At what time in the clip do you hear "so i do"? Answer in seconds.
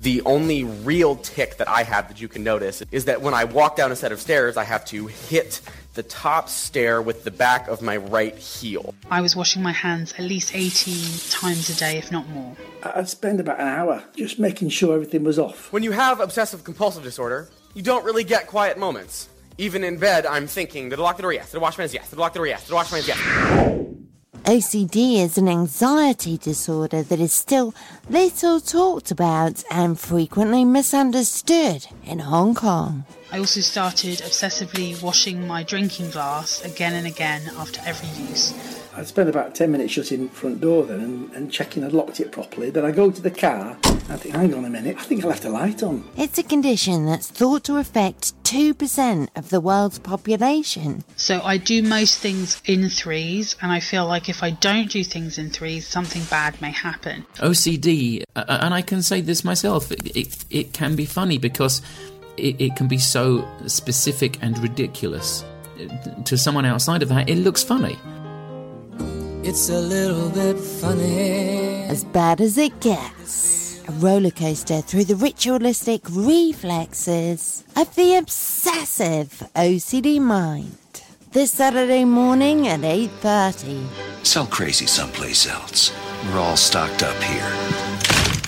51.14-51.80